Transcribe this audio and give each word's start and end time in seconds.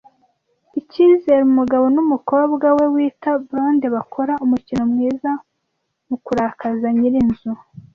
Icyizere 0.79 1.41
umugabo 1.49 1.85
numukobwa 1.95 2.67
we 2.77 2.85
wita 2.93 3.31
blonde 3.45 3.85
bakora 3.95 4.33
umukino 4.45 4.83
mwiza 4.91 5.31
mukurakaza 6.07 6.87
nyirinzu. 6.97 7.51